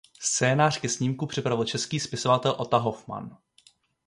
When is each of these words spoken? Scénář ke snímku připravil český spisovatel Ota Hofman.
Scénář 0.19 0.79
ke 0.79 0.89
snímku 0.89 1.25
připravil 1.27 1.65
český 1.65 1.99
spisovatel 1.99 2.55
Ota 2.57 2.77
Hofman. 2.77 3.37